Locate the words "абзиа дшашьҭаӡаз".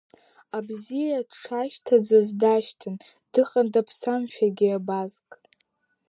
0.57-2.29